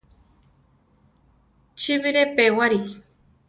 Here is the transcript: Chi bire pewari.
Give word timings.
Chi 1.79 1.93
bire 2.01 2.23
pewari. 2.35 2.79